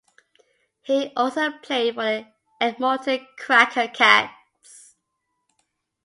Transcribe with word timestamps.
He 0.81 1.13
also 1.15 1.51
played 1.59 1.93
for 1.93 2.03
the 2.03 2.27
Edmonton 2.59 3.27
Cracker 3.37 3.87
Cats. 3.87 4.95